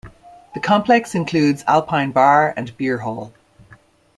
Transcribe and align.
The 0.55 0.59
complex 0.59 1.13
includes 1.13 1.63
Alpine 1.67 2.11
Bar 2.11 2.55
and 2.57 2.75
Bier 2.75 2.97
Hall. 3.01 3.31